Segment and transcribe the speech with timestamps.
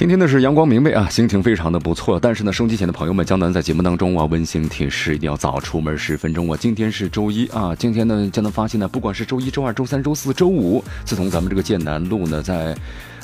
[0.00, 2.18] 今天呢是阳光明媚啊，心情非常的不错。
[2.18, 6.56] 但是呢，收机前的朋友们，江南在节目当中啊，温馨提示一定要早出门十分钟啊。
[6.58, 12.74] 今天是周一啊，今天呢，江南发现呢，不管是周一周二周三周四周五，自从咱们这个剑南路呢在，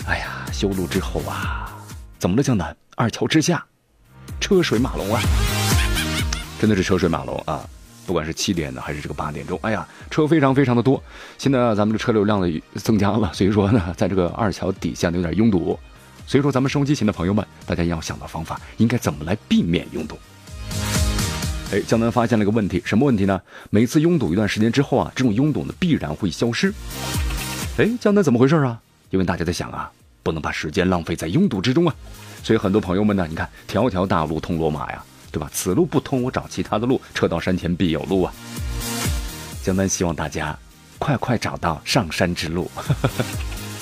[0.06, 1.74] 哎呀修路之后啊，
[2.18, 2.76] 怎么了江南？
[2.94, 3.64] 二桥之下，
[4.38, 5.22] 车水马龙啊，
[6.60, 7.66] 真的是车水马龙啊。
[8.06, 11.02] 不管是七点呢还是这个八点钟，哎呀，车非常非常的多。
[11.38, 15.78] 现在啊咱们这车流量呢增加了，所以说呢，在这个二桥底下呢有点拥堵。
[16.26, 20.18] 所以说，咱们收机前的朋友们，大家要想到方法，应该怎么来避免拥堵？
[21.72, 23.40] 哎，江南发现了个问题，什么问题呢？
[23.70, 26.72] 每次拥堵一段时间之后啊，这种拥堵呢必然会消失。
[27.78, 28.80] 哎，江南怎么回事啊？
[29.10, 29.90] 因为大家在想啊，
[30.22, 31.94] 不能把时间浪费在拥堵之中啊。
[32.42, 35.50] 所以很多朋友们呢，你看，条条大路通罗马呀，对吧？
[35.52, 37.00] 此路不通，我找其他的路。
[37.14, 38.32] 车到山前必有路啊。
[39.62, 40.56] 江南希望大家
[40.98, 42.70] 快快找到上山之路。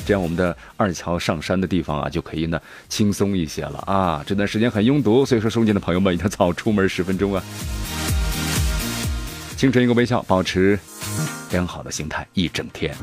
[0.04, 4.22] 这样我们的二桥上山的地方啊，就可以呢轻松一些了啊。
[4.26, 7.42] 这段时间很拥堵，所以说收件的朋友们一定要早出门十分钟啊。
[9.56, 10.78] 清晨一个微笑，保持
[11.50, 12.94] 良好的心态一整天。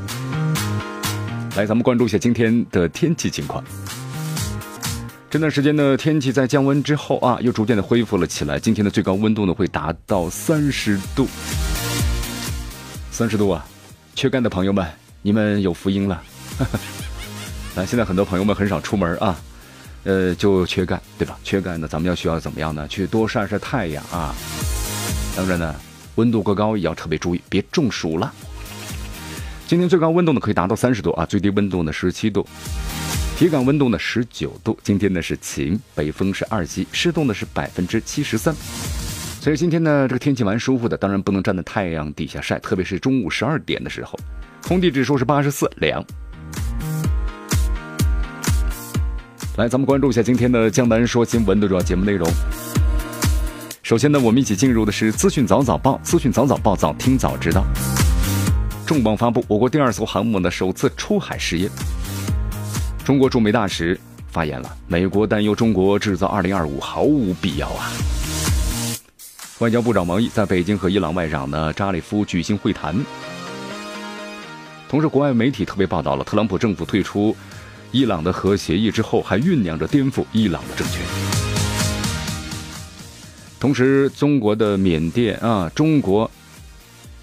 [1.55, 3.63] 来，咱们关注一下今天的天气情况。
[5.29, 8.59] 这段时间呢，天气在降温之后啊，又逐渐的恢复了起来。
[8.59, 11.27] 今天的最高温度呢，会达到三十度。
[13.11, 13.66] 三十度啊，
[14.13, 14.85] 缺钙的朋友们，
[15.22, 16.22] 你们有福音了。
[17.75, 19.39] 那现在很多朋友们很少出门啊，
[20.03, 21.39] 呃，就缺钙，对吧？
[21.44, 22.88] 缺钙呢，咱们要需要怎么样呢？
[22.88, 24.35] 去多晒晒太阳啊。
[25.35, 25.73] 当然呢，
[26.16, 28.34] 温度过高也要特别注意，别中暑了。
[29.67, 32.45] 今天最高温度呢可以达到三十度啊，最低温度呢十七度，
[33.38, 34.78] 体感温度呢十九度。
[34.84, 38.53] 今天呢是晴，北风是二级，湿度呢是百分之七十三。
[39.40, 44.19] 所以今天呢这个天气蛮舒服的，当然不能站在太阳底下晒，特别是中午十二点的时候，
[44.67, 46.06] 空气指数是八十四，凉。
[49.57, 52.25] 来，咱们关注一下今天的江南说新闻的主要节目内容。
[53.84, 57.66] 首先呢，我们一起进入的是资讯早早报，资讯早早报，早听早知道。
[58.85, 61.69] 重磅发布，我国第二艘航母呢首次出海试验。
[63.03, 64.00] 中国驻美大使
[64.31, 67.91] 发言了，美国担忧中国制造二零二五毫无必要啊。
[69.59, 72.95] 外交部长王毅在北京和伊朗外长呢扎里夫举行会谈。
[74.88, 77.35] 同时，国外媒体特别报道了特朗普政府退出。
[77.91, 81.02] 伊朗的核协议之后，还酝酿着颠覆伊朗的政权。
[83.59, 86.29] 同时，中国的缅甸啊，中国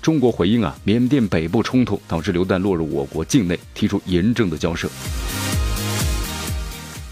[0.02, 4.88] 中国回应啊，缅甸北部冲突导致榴弹落入我国境内，提出严正的交涉。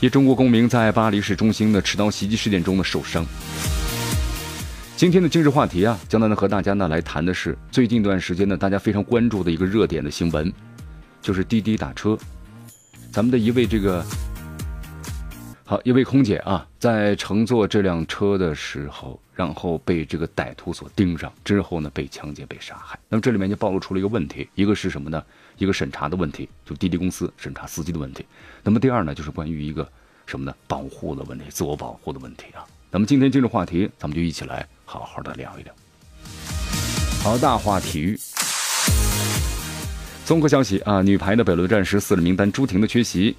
[0.00, 3.24] 一中国公民在巴黎市中心的持刀袭击事件中呢受伤。
[4.96, 10.52] 今天的今日话题啊，江南呢和大家呢来谈的是最近一段时间呢大家非常关注的一个热点的新闻，
[11.22, 12.16] 就是滴滴打车。
[13.16, 14.04] 咱们的一位这个
[15.64, 22.98] 好一位空姐啊，在乘坐这辆车的时候，然后被这个歹徒所盯上，之后呢被抢劫被杀害。
[23.08, 25.24] 那么这里面就暴露出了一个问题，一个是什么呢？
[25.56, 28.22] 一个审查的问题，就滴滴公司审查司机的问题。
[28.62, 29.90] 那么第二呢，就是关于一个
[30.26, 30.54] 什么呢？
[30.68, 32.66] 保护的问题，自我保护的问题啊。
[32.90, 35.74] 那么今天进入话题，咱们就一起来好好的聊一聊。
[37.22, 38.20] 好，大话体育。
[40.26, 43.36] 综合消息啊，女排的北仑战十四人名单，朱婷的缺席。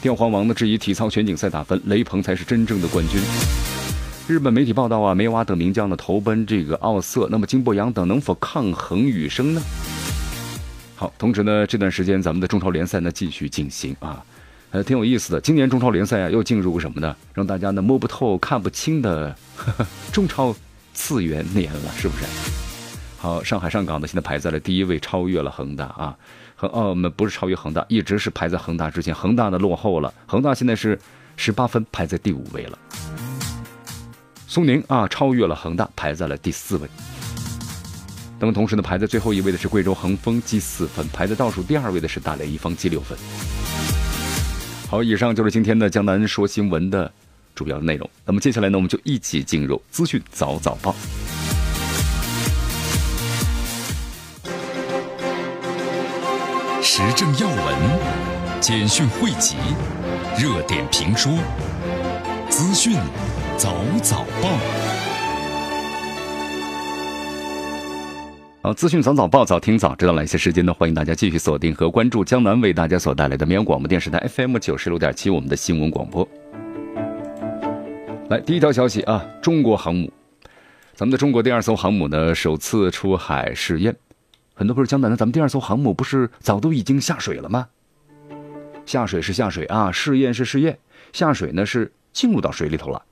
[0.00, 3.20] 吊环王的质疑体操全景赛打分，雷鹏才是真正的冠军。
[4.26, 9.60] 日本媒体报道啊，梅娃等名将呢投奔这个奥瑟，那么金博洋等能否抗衡羽生呢？
[10.96, 14.24] 好，同时呢，这段时间咱们的中超联赛呢继续进行啊，
[14.70, 15.38] 呃，挺有意思的。
[15.42, 17.14] 今年中超联赛啊又进入什么呢？
[17.34, 19.36] 让大家呢摸不透、看不清的
[20.10, 20.56] 中超
[20.94, 22.24] 次元年了，是不是？
[23.22, 26.16] 好，上海上港呢，现在排在了第一位，超越了恒大啊。
[26.56, 29.14] 恒哦，们不是超越恒大，一直是排在恒大之前。
[29.14, 30.98] 恒大呢落后了，恒大现在是
[31.36, 32.78] 十八分，排在第五位了。
[34.46, 36.88] 苏宁啊，超越了恒大，排在了第四位。
[38.38, 43.18] 那么同时呢，排在最后一位的是贵州恒丰，积四分；排在倒数第二位的是大连一方，积六分。
[44.88, 47.12] 好，以上就是今天的江南说新闻的
[47.54, 48.08] 主要内容。
[48.24, 50.96] 那么接下来呢，我们就一起进入资讯早早报。
[57.00, 59.56] 时政要闻、简讯汇集、
[60.38, 61.32] 热点评说、
[62.50, 62.94] 资讯
[63.56, 64.50] 早早报。
[68.60, 70.12] 好，资讯早早报，早听早知道。
[70.12, 70.74] 哪些时间呢？
[70.74, 76.28] 欢迎大家继续锁定和关注江南为大家所带来的绵阳广播电视台 FM 九十六点七，我们的新闻广播。
[78.28, 80.12] 来，第一条消息啊，中国航母，
[80.94, 83.96] 咱们的中国第二艘航母呢首次出海试验。
[84.60, 87.66] 很多朋友江南，那咱们第二艘航母不是早都已经下水了吗？
[88.84, 90.78] 下水是下水啊，试验是试验，
[91.14, 93.02] 下水呢是进入到水里头了，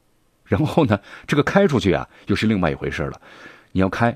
[0.44, 3.18] 然后呢，这个开出去啊又是另外一回事了。
[3.72, 4.14] 你要开。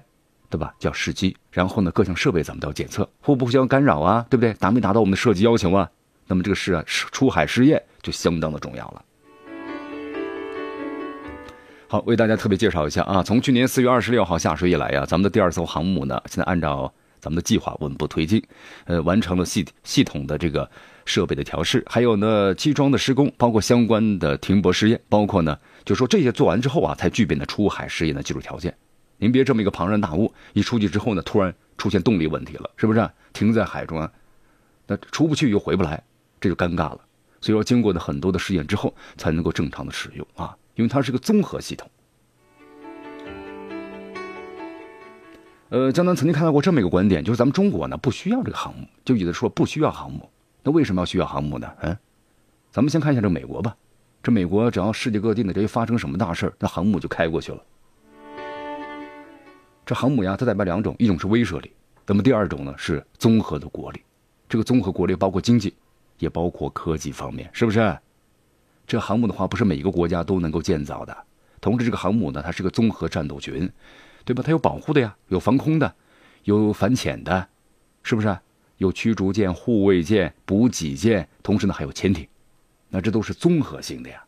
[0.51, 0.75] 对吧？
[0.79, 4.53] 叫试机，然后呢，各项设备咱们都要检测，互不互相干扰啊，对不对？
[4.53, 5.89] 达没达到我们的设计要求啊？
[6.27, 9.03] 那么这个试啊，出海试验就相当的重要了。
[11.89, 18.43] 好，为大家特别介绍一下啊，从去年四月二十六号下水以来呀，咱们的第二艘航母呢，现在按照咱们的计划稳步推进，
[18.87, 20.69] 呃，完成了系系统的这个
[21.05, 28.77] 设备的调试，还有呢机装的施工，包括相关的停泊试验，包括呢，就说这些做完之后啊，才具备呢出海试验的技术条件。
[29.19, 33.09] 您别这么一个庞然大物，一出去之后呢，突然出现动力问题了，是不是？
[33.33, 34.13] 停在海中啊，
[34.89, 36.03] 那出不去又回不来，
[36.41, 37.01] 这就尴尬了。
[37.41, 41.89] 所以说，经过的很多的试验之后，才能够正常的使用啊，因为它是个综合系统。
[45.73, 50.29] 呃，江南曾经看到过这么一个观点，就是咱们中国呢不需要这个航母，就有的说不需要航母。
[50.63, 51.67] 那为什么要需要航母呢？
[51.81, 51.97] 嗯，
[52.71, 53.75] 咱们先看一下这美国吧。
[54.23, 57.59] 这美国只要世界各地的这些发生什么大事那航母就开过去了。
[59.87, 61.73] 这航母呀，它代表两种，一种是威慑力，
[62.07, 64.03] 那么第二种呢是综合的国力。
[64.51, 65.73] 这个综合国力包括经济，
[66.19, 67.99] 也包括科技方面，是不是？
[68.87, 71.17] 这航母的话，不是每一个国家都能够建造的。
[71.63, 73.67] 同时，这个航母呢，它是个综合战斗群，
[74.25, 74.43] 对吧？
[74.45, 75.95] 它有保护的呀，有防空的，
[76.45, 77.49] 有反潜的，
[78.03, 78.37] 是不是？
[78.79, 82.27] 有驱逐舰、护卫舰、补给舰，同时呢还有潜艇，
[82.89, 84.25] 那这都是综合性的呀。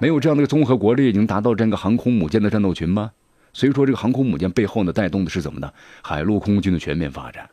[0.00, 3.12] 没有这样的一个综合国力，已经达到这样一个航空母舰的战斗群吗？
[3.52, 5.72] 所以说，这个航空母舰背后呢，带动的是怎么呢？
[6.02, 7.48] 海陆空军的全面发展。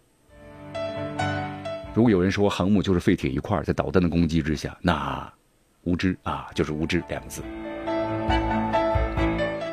[1.93, 5.31] 如果有人说航母就是废铁一块，在导弹的攻击之下，那
[5.83, 7.43] 无知啊，就是无知两个字。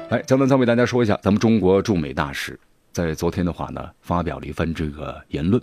[0.08, 2.58] 来，江南再为大家说一下，咱们中国驻美大使
[2.92, 5.60] 在昨天的话呢，发表了一番这个言论。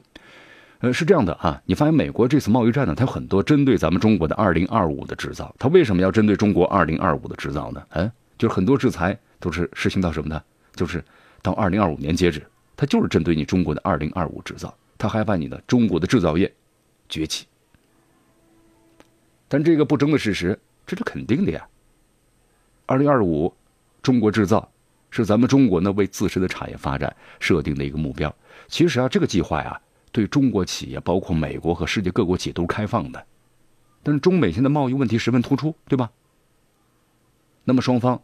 [0.80, 5.56] 呃，是这样的啊，你发现美国这次贸易战呢，它有很多针对咱们中国的二零二五的制造。
[5.58, 7.82] 它为什么要针对中国二零二五的制造呢？
[7.92, 10.44] 嗯，就是很多制裁都是实行到什么呢？
[10.76, 11.02] 就是
[11.42, 16.54] 到二零二五年截止，它就是针对你中国的二零二五制造，它害怕你的中国的制造业
[17.08, 17.46] 崛起。
[19.48, 21.66] 但这个不争的事实，这是肯定的呀。
[22.86, 23.54] 二零二五，
[24.04, 24.72] 中国制造
[25.10, 28.32] 是咱们中国呢为自身的产业发展设定的一个目标。
[28.68, 33.26] 其实啊，这个计划呀，对中国企业，包括美国和世界各国企业都是开放的。
[34.04, 36.12] 但是中美现在贸易问题十分突出，对吧？
[37.64, 38.22] 那么双方。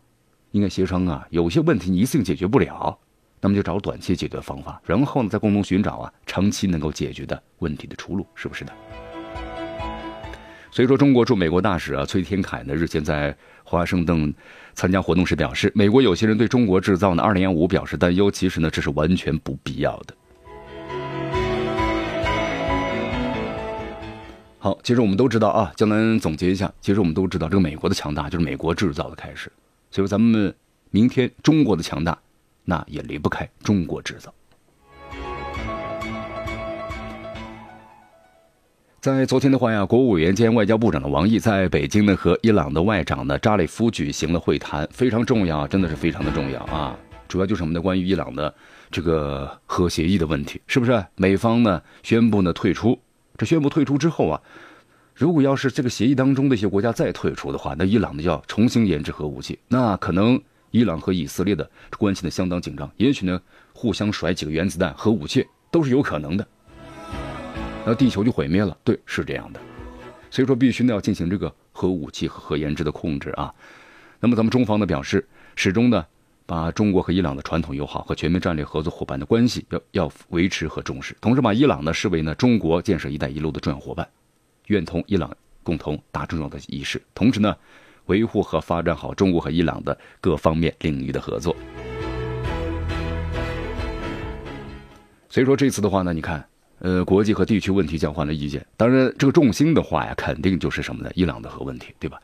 [0.51, 2.97] 应该协商啊，有些问题一次性解决不了，
[3.39, 8.73] 那么就找短期解决方法，然后呢再共同寻找啊长期能够解决的问题的出路，是不是的？
[10.71, 14.33] 所以说，中国驻美国大使啊崔天凯呢日前在华盛顿
[14.73, 20.15] 参加活动时表示，美国有些人对中国制造呢二零幺五表示担忧，其实呢这是完全不必要的。
[24.59, 29.51] 好，其实我们都知道啊，江南总结一下，其实我们都知道，这个美国的强大就是美国制造的开始。
[29.89, 30.53] 所以说，咱们
[30.91, 32.17] 明天中国的强大，
[32.65, 34.33] 那也离不开中国制造。
[39.01, 46.99] 在昨天的话呀，国务委员兼外交部长的王毅在北京呢，和伊朗的外长呢扎里夫举行了会谈，非常重要，真的是非常的重要啊！
[47.25, 47.79] 主要就是什么呢？
[47.79, 48.53] 关于伊朗的
[48.91, 51.01] 这个核协议的问题，是不是？
[51.15, 52.99] 美方呢宣布呢退出，
[53.37, 54.41] 这宣布退出之后啊。
[55.15, 60.37] 如果要是这个协议当中的一些国家再退出的话，那伊朗呢要重新研制核武器，那可能
[60.71, 63.41] 伊朗和以色列的关系呢相当紧张，也许呢
[63.71, 66.45] 互相甩几个原子弹、核武器都是有可能的，
[67.85, 68.77] 那地球就毁灭了。
[68.83, 69.59] 对，是这样的，
[70.29, 73.53] 所以说必须呢要进行这个核武器和核研制的控制啊。
[74.19, 76.05] 那么咱们中方呢表示，始终呢
[76.45, 84.07] 把中国和伊朗的传统友好和全面战略合作伙伴的关系要要维持和重视，同时把伊朗呢视为呢中国建设“一带一路”的重要伙伴。
[84.67, 87.55] 愿同伊朗共同达重要的仪式，同时呢，
[88.05, 91.55] 维护和发展好中国和伊朗的各方面领域的合作。
[95.27, 96.47] 所以说这次的话呢，你看，
[96.79, 101.11] 呃，国际和地区问题交换了意见，当然这个重心的话呀，肯定就是什么呢？
[101.13, 102.19] 伊朗的核问题，对吧？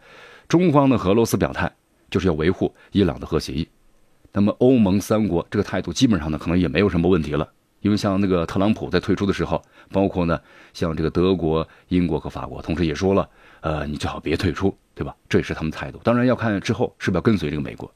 [0.47, 1.71] 中方呢和俄罗斯表态，
[2.09, 3.67] 就是要维护伊朗的核协议。
[4.31, 7.47] 那么欧盟三国这个态度基本上呢，可能也没有什么问题了。
[7.81, 10.39] 因为像那个特朗普在退出的时候，包括呢
[10.73, 13.29] 像这个德国、英国和法国，同时也说了，
[13.61, 15.15] 呃，你最好别退出，对吧？
[15.29, 15.99] 这也是他们态度。
[16.03, 17.91] 当然要看之后是不是要跟随这个美国。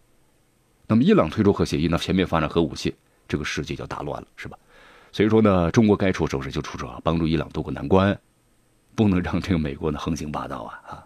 [0.88, 2.94] 那么伊朗退出核协议，那全面发展核武器，
[3.28, 4.58] 这个世界就大乱了，是吧？
[5.12, 8.18] 所以说呢，中国该出手时就出手，帮助伊朗渡过难关，
[8.96, 11.06] 不能让这个美国呢横行霸道啊啊！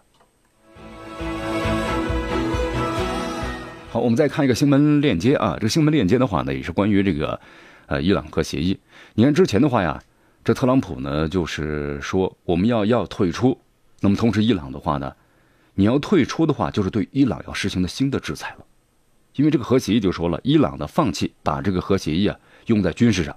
[3.90, 7.40] 好，我们再看一个新闻链接啊，这个新闻链接的话呢，也是关于这个。
[7.86, 8.80] 呃，伊朗核协议，
[9.12, 10.02] 你看之前的话呀，
[10.42, 13.60] 这特朗普呢就是说我们要要退出，
[14.00, 15.14] 那么同时伊朗的话呢，
[15.74, 18.64] 你要退出的话，就是对伊朗要实行的新的制裁了，
[19.34, 22.34] 因为这个核协议就说了，伊朗的放弃把这个核协议啊
[22.68, 23.36] 用在军事上，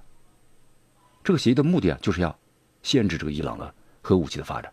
[1.28, 2.34] 这个协议的目的啊就是要
[2.82, 4.72] 限制这个伊朗的核武器的发展，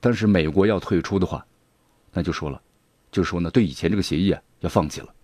[0.00, 1.44] 但是美国要退出的话，
[2.14, 2.58] 那就说了，
[3.12, 5.14] 就是说呢，对以前这个协议啊要放弃了，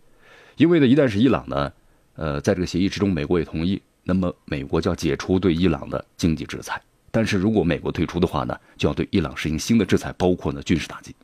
[0.58, 1.72] 因为呢，一旦是伊朗呢。
[2.16, 6.78] 呃，在这个协议之中，美国也同意，那么美国就要解除对伊朗的经济制裁。
[7.10, 11.16] 但是如果美国退出的话呢，就要对伊朗实行新的制裁，包括呢军事打击。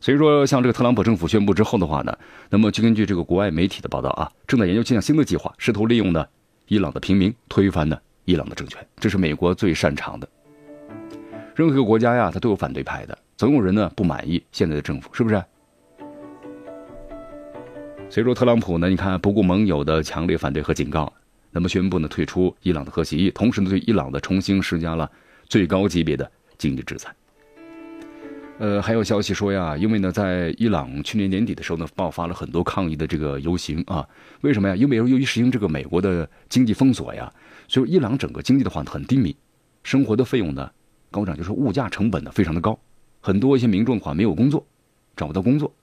[0.00, 2.18] 所以说，像这个特朗普政府宣布之后的话呢，
[2.48, 6.26] 那么就根据这个国外媒体的报道啊，正在研究这项新的计划，试图利用呢
[6.68, 10.28] 伊朗的平民推翻呢伊朗的政权，这是美国最擅长的。
[11.54, 15.42] 任何一个国家呀，它都有反对派的，总有人呢不满意现在的政府，是不是？
[18.08, 21.12] 所以说，特朗普呢，你看不顾盟友的强烈反对和警告，
[21.50, 25.10] 那么宣布呢退出伊朗的核协议，同时呢对伊朗的重新施加了
[25.48, 27.14] 最高级别的经济制裁。
[28.62, 34.08] 呃，还有消息说呀，因为呢在伊朗去年年底的时候呢爆发了很多抗议的这个游行啊，
[34.42, 34.76] 为什么呀？
[34.76, 37.28] 因为由于实行这个美国的经济封锁呀，
[37.66, 39.34] 所以伊朗整个经济的话很低迷，
[39.82, 40.70] 生活的费用呢
[41.10, 42.78] 高涨，就是物价成本呢非常的高，
[43.20, 44.64] 很多一些民众的话没有工作，
[45.16, 45.74] 找不到工作，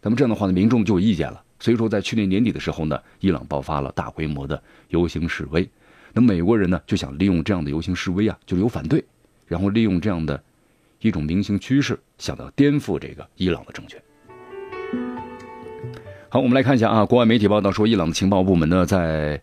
[0.00, 1.42] 那么这样的话呢民众就有意见了。
[1.58, 5.68] 所以说，在去年年底的时候呢，伊朗爆发了大规模的游行示威。
[6.12, 9.04] 那美国人呢，就想利用这样的游行示威啊，就有反对，
[9.44, 10.40] 然后利用这样的
[11.02, 14.00] 一种明星趋势，想要颠覆这个伊朗的政权。
[16.28, 19.40] 好，我们来看一下啊，国外媒体报道说，伊朗的情报部门呢，在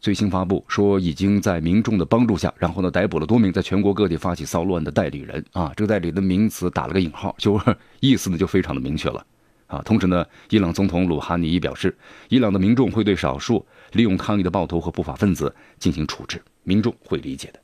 [0.00, 5.72] 最新发布说，已经在民众的帮助下，然后呢，逮捕了多名在全国各地发起骚乱的代理人啊。
[5.76, 7.60] 这个代理的名词打了个引号，就
[8.00, 9.26] 意思呢，就非常的明确了。
[9.66, 11.96] 啊，同时呢，伊朗总统鲁哈尼表示，
[12.28, 17.63] 伊朗的民众会对少数利用抗议的暴徒和不法分子进行处置，民众会理解的。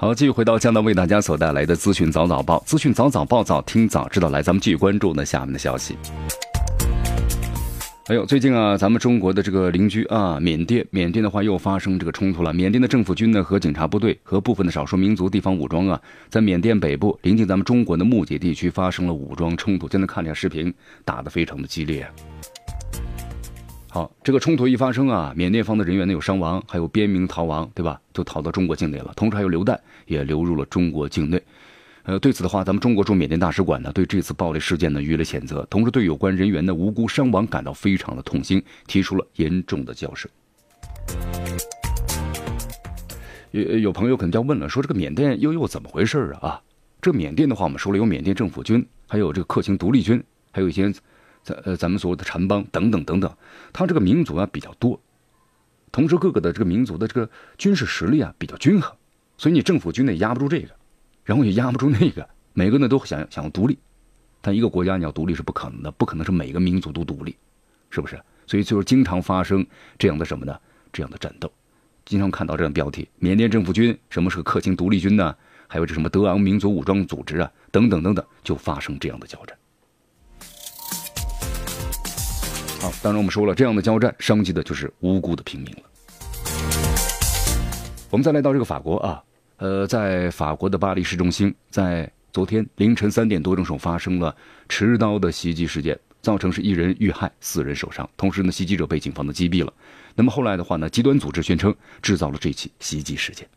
[0.00, 4.28] 好，继续回到江南为大家所带来的资讯早早报，资讯早早报早听早知道。
[4.28, 5.96] 来，咱们继续关注呢下面的消息。
[8.06, 12.54] 还有最近啊，咱们中国的这个邻居啊，缅甸，缅甸的话又发生这个冲突了。
[12.54, 19.88] 缅甸的政府军呢和警察部队和部分的少数民族地方武装啊，在缅甸北部临近咱们中国的木姐地区发生了武装冲突。
[19.90, 20.72] 现在看这视频，
[21.04, 22.08] 打得非常的激烈。
[23.90, 27.98] 好，这个冲突一发生啊，缅甸方的人员呢有伤亡，还有边民逃亡，对吧？
[28.12, 29.12] 就逃到中国境内了。
[29.16, 31.42] 同时还有流弹也流入了中国境内。
[32.02, 40.28] 呃，对此的话，咱们中国驻缅甸大使馆呢，对这次暴力事件呢予以了谴责，同时对有关人员的无辜伤亡感到非常的痛心，提出了严重的交涉。
[43.52, 46.48] 有有朋友可能就要问了，说这个缅甸又又怎么回事啊？
[46.48, 46.62] 啊，
[47.00, 50.92] 这缅甸的话，我们说了有缅甸政府军，还有这个克钦独立军，还有一些
[51.48, 53.36] 咱呃咱们所谓的禅帮等等等等，
[53.72, 55.00] 它这个民族啊比较多，
[55.90, 58.94] 同时各个的这个民族的这个军事实力啊比较均衡，
[59.36, 60.68] 所以你政府军呢压不住这个。
[61.24, 63.78] 然后也压不住那个，每个呢都想想要独立，
[64.40, 67.36] 但一个国家你要独立是不可能的，不可能是每个民族都独立，
[67.90, 68.18] 是不是？
[68.46, 69.66] 所以就是经常发生
[69.98, 70.58] 这样的什么呢？
[70.90, 71.52] 这样的战斗，
[72.06, 75.36] 经常看到这样标题：缅甸政府军，什么是克钦独立军呢？
[75.66, 79.54] 还有这什么德昂民族武装组织啊，等等等等，就发生这样的交战。
[83.02, 85.82] 当然我们说了，这样的交战伤及的就是无辜的平民了。
[88.10, 89.22] 我们再来到这个法国啊。
[89.58, 94.32] 呃，在法国的巴黎市中心，在昨天凌晨三点多钟时候发生了
[94.68, 98.08] 持刀的袭击事件，造成是一人遇害，四人受伤。
[98.16, 99.72] 同时呢，袭击者被警方的击毙了。
[100.14, 103.48] 那么后来的话呢，极端组织宣称制造了这起袭击事件。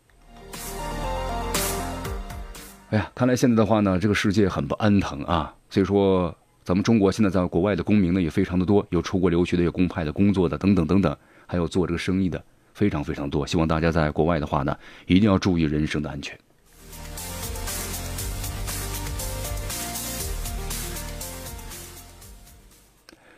[2.89, 5.53] 哎呀，看来现在的话呢，这个世界很不安腾啊。
[5.69, 12.41] 所以说，咱们中国现在在国外的公民呢也非常的多，有出国留学的，有公派的工作的等等等等，还有做这个生意的，
[12.75, 13.47] 非常非常多。
[13.47, 14.77] 希望大家在国外的话呢，
[15.07, 16.37] 一定要注意人身的安全。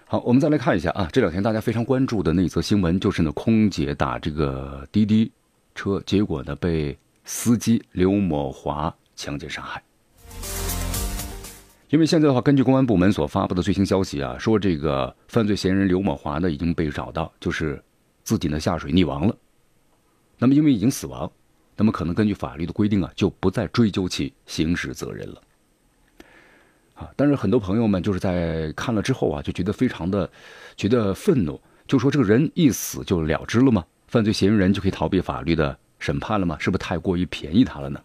[0.05, 5.31] 好，我们再来看一下啊，这两天大家非常关注的那则新闻，就是呢，空姐打这个滴滴
[5.73, 9.81] 车，结果呢被司机刘某华强奸杀害。
[11.93, 17.79] 因为现在的话，根据公安部门所发布的最新消息啊，说这个犯罪嫌疑人刘某华呢已经被找到，就是
[18.23, 19.37] 自己呢下水溺亡了。
[20.39, 21.31] 那么因为已经死亡，
[21.77, 25.41] 那么可能根据法律的规定啊，就不再追究其刑事责任了。
[26.95, 27.11] 啊！
[27.15, 30.27] 但是很多朋友们就是在看了之后啊，就觉得非常的
[30.75, 33.85] 觉得愤怒，就说这个人一死就了之了吗？
[34.07, 36.57] 犯罪嫌疑人就可以逃避法律的审判了吗？
[36.59, 38.01] 是不是太过于便宜他了呢？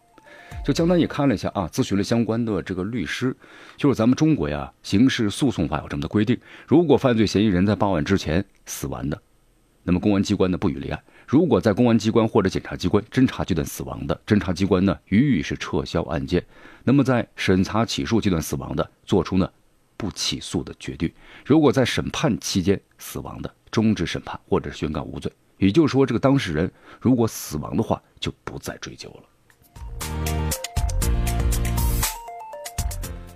[0.68, 3.34] 就江南也看了一下啊，咨询了相关的这个律师，
[3.78, 9.18] 就是咱们中国呀，刑事诉讼法有这么的规定，如果犯罪嫌疑人在报案之前死亡的，
[9.82, 11.02] 那么公安机关呢不予立案。
[11.26, 16.38] 如果在公安机关或者检察机关侦查阶段死亡的，侦查机关呢予以是撤销案件；
[16.84, 19.50] 那么在审查起诉阶段死亡的，做出呢
[19.96, 21.10] 不起诉的决定。
[21.46, 25.32] 如果在审判期间死亡的，终止审判或者宣告无罪。
[25.56, 26.70] 也就是说，这个当事人
[27.00, 30.37] 如果死亡的话，就不再追究了。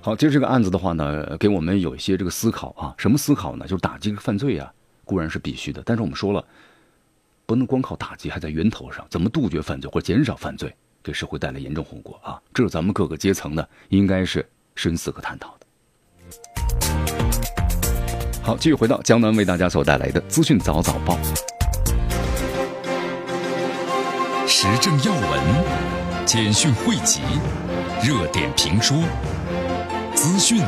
[0.03, 3.65] 好，其实这个案子的话呢，给我们有一些这个思考啊，什么思考呢？
[3.69, 4.73] 就是打击犯罪啊，
[5.05, 6.45] 固然是必须的，但是我们说了。
[7.45, 12.41] 不能光靠打击，还在源头上怎么杜绝犯罪或减少犯罪，给社会带来严重后果啊！
[12.55, 15.67] 这是咱们各个阶层呢，应该是深思和探讨的。
[18.43, 21.19] 好，继续回到江南为大家所带来的资讯早早报，
[24.47, 27.21] 时政要闻、简讯汇集、
[28.03, 28.97] 热点评说、
[30.23, 30.59] 资讯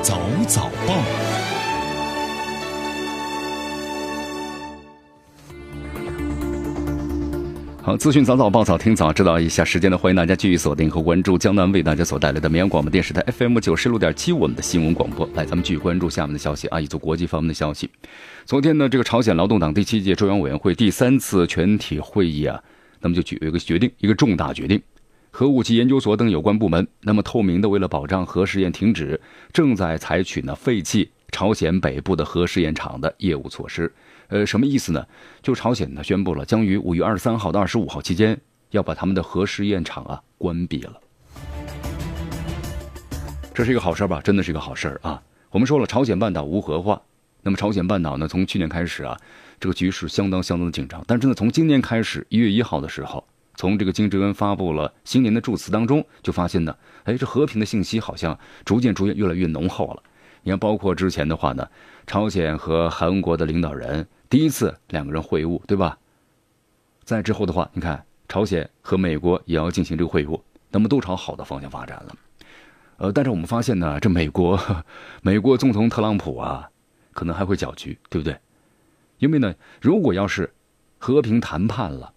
[0.00, 0.16] 早
[0.46, 0.94] 早报。
[7.82, 15.28] 好，资讯早早报早听早知道一下时间呢，欢迎大家继续锁定和关注江南为大家所带来的绵阳广播电视台 FM 九十六点七我们的新闻广播。
[15.34, 17.90] 来，咱们继续关注下面的消息啊，一组国际方面的消息。
[18.44, 22.62] 昨天呢，这个朝鲜劳动党第七届中央委员会第三次全体会议啊，
[23.00, 24.80] 那么就举有一个决定，一个重大决定，
[25.34, 29.18] 核武器研究所等有关部门，那么透明的为了保障核试验停止，
[29.50, 33.90] 正在采取呢废弃朝鲜北部的核试验场的业务措施。
[34.28, 35.02] 呃，什么意思呢？
[35.42, 38.38] 就朝鲜呢宣布了，将于五月二十三号到二十五号期间，
[38.72, 41.00] 要把他们的核试验场啊关闭了。
[43.54, 44.20] 这是一个好事吧？
[44.20, 45.22] 真的是一个好事啊！
[45.50, 47.00] 我们说了，朝鲜半岛无核化，
[47.40, 49.18] 那么朝鲜半岛呢，从去年开始啊，
[49.58, 51.02] 这个局势相当相当的紧张。
[51.06, 60.02] 但真的从今年开始，一月一号的时候，从这个金正恩发布了新年的祝词当中，就发现呢，哎，这和平的信息好像逐渐逐渐越来越浓厚了。
[60.42, 61.68] 你看，包括之前的话呢，
[62.06, 64.06] 朝鲜和韩国的领导人。
[64.28, 65.98] 第一次两个人会晤，对吧？
[67.04, 72.16] 在之后的话，你看朝鲜和美国也要进行这个会晤，那么都朝好的方向发展了。
[72.96, 74.58] 呃，但是我们发现呢，这美国，
[75.20, 76.70] 美国总统特朗普啊，
[77.12, 78.36] 可能还会搅局，对不对？
[79.18, 80.52] 因为呢，如果要是
[80.98, 82.12] 和平谈判了，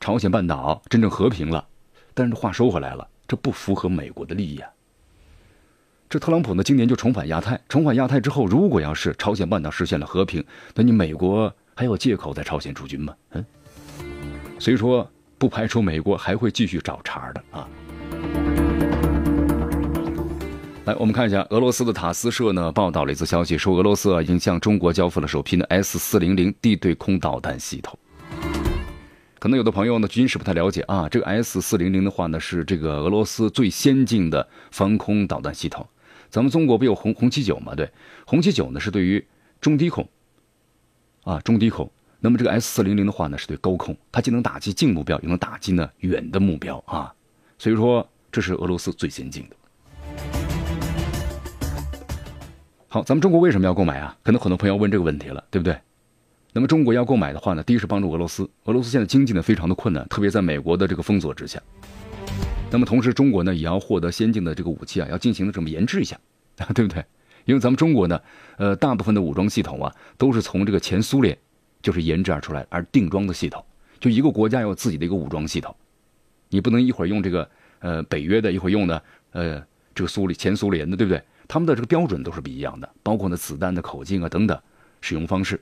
[0.00, 1.66] 朝鲜半岛真正和平了，
[2.12, 4.68] 但是话说回来了，这不符合美国的利益啊。
[6.10, 7.60] 这特朗普呢，今年就重返亚太。
[7.68, 13.14] 重返亚太之后，如果要是朝鲜半岛实现了和平，那你美国还有借口在朝鲜驻军吗？
[13.30, 13.44] 嗯，
[14.58, 17.68] 所以说不排除美国还会继续找茬的啊。
[20.84, 27.98] 来，我们看一下俄罗斯的塔斯社呢报道了一则消息，说俄罗斯啊已经向中国交付了首批的 S 四零零地对空导弹系统。
[29.44, 35.86] 可能有的朋友呢军事不太了解啊，这个 S 四零零的话呢是这个俄罗斯最先进的防空导弹系统。
[36.30, 37.74] 咱们中国不有红红旗九吗？
[37.74, 37.90] 对，
[38.24, 39.22] 红旗九呢是对于
[39.60, 40.08] 中低空，
[41.24, 41.92] 啊中低空。
[42.20, 47.12] 那么这个 S 四零零的话呢是对高空，它既能打击近目标，又能打击呢远的目标啊。
[47.58, 49.56] 所以说这是俄罗斯最先进的。
[52.88, 54.16] 好，咱们中国为什么要购买啊？
[54.22, 55.76] 可能很多朋友问这个问题了，对不对？
[56.56, 61.60] 那么中国要购买的话呢，第一是帮助俄罗斯，俄罗斯现在经济呢非常的困难，特别在美国的这个封锁之下。
[62.70, 66.16] 那么同时，中国呢也要获得先进的这个武器啊，要进行的这么研制一下，
[66.72, 67.04] 对不对？
[67.44, 68.20] 因为咱们中国呢，
[68.56, 71.36] 呃，大部分的武装系统啊，都是从这个前苏联
[71.82, 73.64] 就是研制而出来而定装的系统。
[73.98, 75.74] 就一个国家有自己的一个武装系统，
[76.50, 79.60] 你不能一会儿用这个呃北约的，一会儿用的呃
[79.92, 81.20] 这个苏联前苏联的，对不对？
[81.48, 84.56] 他们的这个标准都是不一样的，包括呢子弹的口径啊等等
[85.00, 85.60] 使用方式。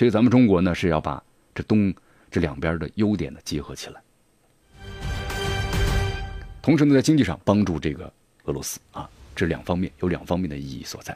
[0.00, 1.22] 所以咱们中国呢是要把
[1.54, 1.92] 这东
[2.30, 4.00] 这两边的优点呢结合起来。
[6.62, 8.10] 同时呢在经济上帮助这个
[8.44, 11.14] 俄罗斯啊这两方面有两方面的意义所在。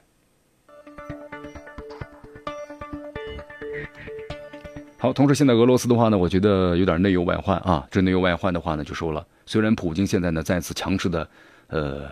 [4.98, 11.26] 好同时现在俄罗斯的话呢我觉得有点内忧外患啊这内忧外患的话呢就说了虽然普京现在呢再次强势的
[11.68, 12.10] 呃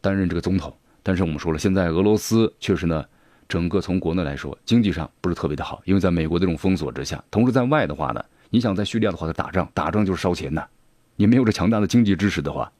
[0.00, 3.04] 担任这个总统但是我们说了现在俄罗斯确实呢
[3.48, 10.64] 整个从国内来说，经济上不是特别的好，因为在美国这种封锁之下，同时在外的话呢，你想在叙利亚的话，它打仗，打仗就是烧钱呐。
[11.16, 12.70] 你没有这强大的经济支持的话，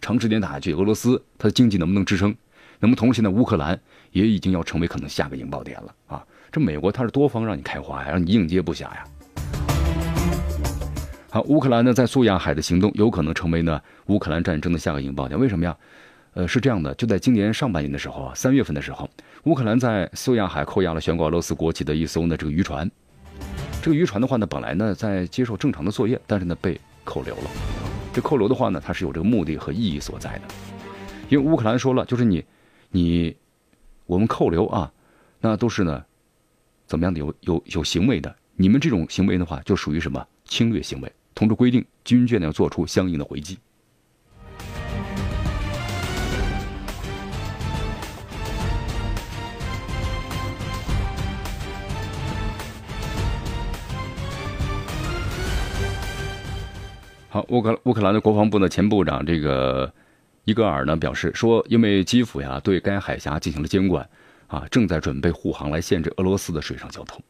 [0.00, 2.34] 长时间打下去，俄罗斯它的经济能不能支撑？
[2.78, 3.78] 那么同时现在乌克兰
[4.12, 6.24] 也已经要成为可能下个引爆点了啊！
[6.52, 9.04] 这美国它是多方让你开花呀，让你应接不暇呀。
[11.30, 15.38] 好，乌克兰呢在苏亚海的行动有可能成为呢乌克兰战争的下个引爆点。
[15.38, 15.76] 为什么呀？
[16.34, 19.08] 呃，是这样的，就在今年上半年的时候啊，三月份的时候，
[19.46, 22.90] 乌克兰在苏亚海扣押了悬挂俄罗斯国旗的一艘呢这个渔船。
[23.80, 27.50] 这个渔船的话呢，本来呢在接受正常的作业，但是呢被扣留了。
[28.12, 30.42] 这扣留的话呢，它是有这个目的和意义所在的，
[31.28, 32.44] 因为乌克兰说了，就是你。
[32.90, 33.36] 你，
[34.06, 34.90] 我们扣留啊，
[35.40, 36.04] 那都是呢，
[36.86, 38.34] 怎么样的有有有行为的？
[38.56, 41.12] 你们这种行为的话，就属于什么侵略行为？
[41.34, 43.58] 同时规定军舰呢要做出相应的回击。
[57.36, 59.92] 好，乌克乌克兰的国防部的前部长这个。
[60.46, 64.08] 伊戈尔呢表示说，因为基辅呀对该海峡进行了监管，
[64.46, 67.22] 啊，正在准备护航来限制俄罗斯的水上交通，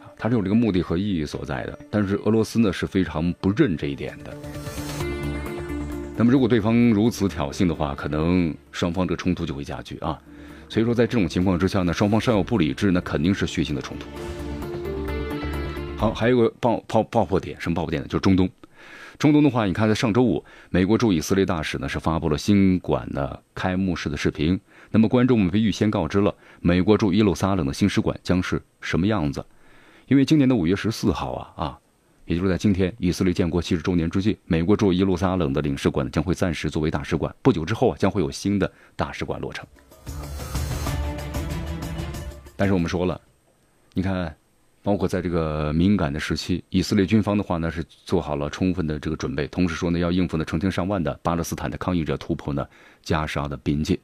[0.00, 1.78] 啊，它是有这个目的和意义所在的。
[1.90, 4.34] 但是俄罗斯呢是非常不认这一点的。
[6.16, 10.18] 那么如果对方如此挑衅的话，可能双方这个冲突就会加剧啊。
[10.66, 14.06] 所以说在这种情况之下呢，双方稍有不理智，那肯定是血腥的冲突。
[15.98, 18.08] 好，还有个爆爆爆破点，什么爆破点呢？
[18.08, 18.48] 就是中东。
[19.18, 24.58] 中东的话，你看，在上周五，美国驻以色列大使呢是发布了新馆的开幕式的视频。
[24.90, 29.44] 那么，观众们被预先告知了美国驻耶路撒冷的新使馆将是什么样子。
[30.08, 31.78] 因为今年的五月十四号啊啊，
[32.26, 37.34] 也就是在今天，以色列建国七十周年之际，美国驻耶路撒冷的领事馆将会暂时作为大使馆。
[37.42, 39.64] 不久之后啊，将会有新的大使馆落成。
[42.56, 43.20] 但是我们说了，
[43.94, 44.34] 你看。
[44.84, 52.66] 包括在这个敏感的时期，以色列军方的话呢是做好了充分的这个准备，同时说呢要应付呢成千上万的巴勒斯坦的抗议者突破呢
[53.00, 53.96] 加沙的边界。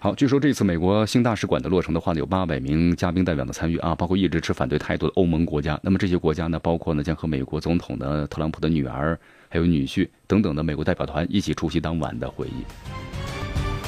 [0.00, 5.78] 好，据说这次美国新大使馆的落成的话呢，有八百名嘉宾代表的参与啊，包括一直持反对态度的欧盟国家。
[5.84, 9.16] 那么这些国家呢，包括呢将和美国总统的特朗普的女儿。
[9.48, 12.64] 还有女婿等等的美国代表团一起出席当晚的会议。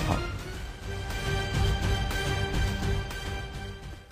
[0.07, 0.17] 好，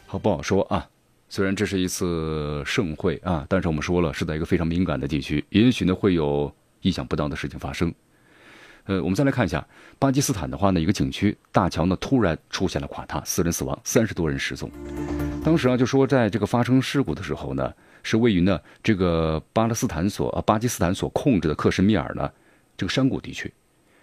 [0.07, 0.87] 好不好说啊？
[1.29, 7.93] 虽然这是一次盛会啊，但是我们说了是在一个非常敏感的地区，也许呢会有意想不到的事情发生。
[8.85, 9.67] 呃，我们再来看一下
[9.99, 14.71] 巴基斯坦的话呢，一个景区大桥呢突然出现了垮塌，四人死亡，三十多人失踪。
[15.45, 17.73] 当时啊就说在这个发生事故的时候呢。
[18.09, 22.31] 是位于呢这个巴勒斯坦所啊巴基斯坦所控制的克什米尔呢
[22.77, 23.53] 这个山谷地区，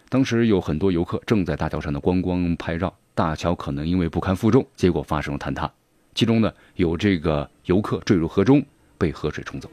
[0.10, 5.72] 当时有很多游客正在大桥上的观光拍照，大桥可能因为不堪负重，结果发生了坍塌，
[6.14, 8.62] 其中呢有这个游客坠入河中，
[8.98, 9.72] 被河水冲走。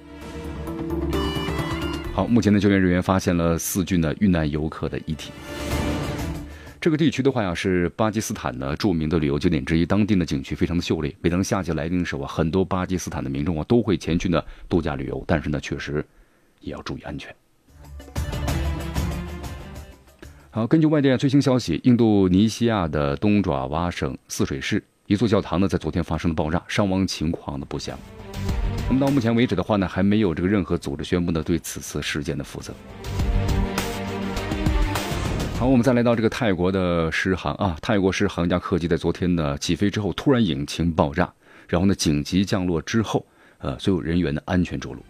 [2.13, 5.33] 好，目前的救援人员发现了四具呢遇难游客的遗体。
[6.81, 11.15] 这个地区的话呀，是巴基斯坦的著名的旅游景点之一，当地的景区非常的秀丽。
[11.21, 16.03] 每当夏季来临的时候啊，很多巴基斯坦的民众啊都会前去呢度假旅游，但是呢，确实
[16.61, 17.37] 也要注意安全。
[20.51, 27.95] 好，根据外电最新消息，印度尼西亚的东爪哇省泗水市一座教堂呢，在昨天发生了爆炸，伤亡情况呢不详。
[28.89, 32.73] 那么到目前为止的话呢，还没有这个任何组织宣布呢对此次事件的负责。
[35.61, 41.31] 好，我们再来到这个泰国的狮航啊，泰国狮航一架客机在昨天呢起飞之后突然引擎爆炸，
[41.69, 43.27] 然后呢紧急降落之后，
[43.59, 45.05] 呃，所有人员的安全着陆。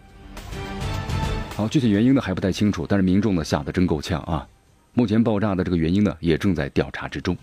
[1.55, 4.45] 好，具体原因呢还不太清楚，但是民众呢吓得真够呛啊。
[4.93, 7.37] 目前爆炸的这个原因呢也正在调查之中。